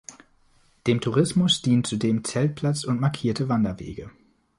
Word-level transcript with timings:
Dem 0.87 0.99
Tourismus 0.99 1.61
dienen 1.61 1.83
zudem 1.83 2.23
Zeltplatz 2.23 2.85
und 2.85 2.99
markierte 2.99 3.49
Wanderwege. 3.49 4.09